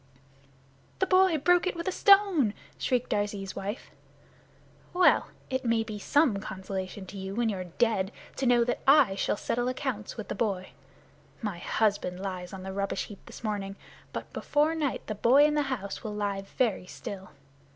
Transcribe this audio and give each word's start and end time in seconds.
"The 0.97 1.05
boy 1.05 1.37
broke 1.37 1.67
it 1.67 1.75
with 1.75 1.87
a 1.87 1.91
stone!" 1.91 2.55
shrieked 2.79 3.11
Darzee's 3.11 3.55
wife. 3.55 3.91
"Well! 4.93 5.27
It 5.51 5.63
may 5.63 5.83
be 5.83 5.99
some 5.99 6.37
consolation 6.37 7.05
to 7.05 7.19
you 7.19 7.35
when 7.35 7.49
you're 7.49 7.65
dead 7.65 8.11
to 8.37 8.47
know 8.47 8.63
that 8.63 8.79
I 8.87 9.13
shall 9.13 9.37
settle 9.37 9.67
accounts 9.67 10.17
with 10.17 10.27
the 10.27 10.33
boy. 10.33 10.71
My 11.43 11.59
husband 11.59 12.19
lies 12.19 12.51
on 12.51 12.63
the 12.63 12.73
rubbish 12.73 13.05
heap 13.09 13.23
this 13.27 13.43
morning, 13.43 13.75
but 14.11 14.33
before 14.33 14.73
night 14.73 15.05
the 15.05 15.13
boy 15.13 15.45
in 15.45 15.53
the 15.53 15.61
house 15.69 16.03
will 16.03 16.15
lie 16.15 16.41
very 16.41 16.87
still. 16.87 17.29